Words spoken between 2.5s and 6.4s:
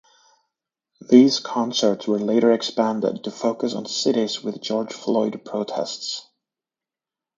expanded to focus on cities with George Floyd protests.